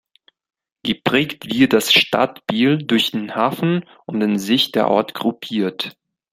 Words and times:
Geprägt 0.81 1.45
wird 1.45 1.73
das 1.73 1.93
Stadtbild 1.93 2.89
durch 2.89 3.11
den 3.11 3.35
Hafen, 3.35 3.85
um 4.07 4.19
den 4.19 4.39
sich 4.39 4.71
der 4.71 4.87
Ort 4.89 5.13
gruppiert. 5.13 5.95